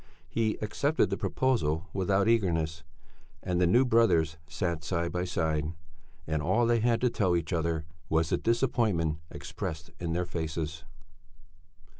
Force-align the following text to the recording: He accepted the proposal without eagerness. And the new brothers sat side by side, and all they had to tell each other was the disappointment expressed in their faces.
He 0.29 0.55
accepted 0.63 1.11
the 1.11 1.15
proposal 1.15 1.87
without 1.93 2.27
eagerness. 2.27 2.81
And 3.43 3.61
the 3.61 3.67
new 3.67 3.85
brothers 3.85 4.37
sat 4.47 4.83
side 4.83 5.11
by 5.11 5.25
side, 5.25 5.73
and 6.25 6.41
all 6.41 6.65
they 6.65 6.79
had 6.79 7.01
to 7.01 7.09
tell 7.11 7.35
each 7.35 7.53
other 7.53 7.85
was 8.09 8.31
the 8.31 8.37
disappointment 8.37 9.19
expressed 9.29 9.91
in 9.99 10.13
their 10.13 10.25
faces. 10.25 10.85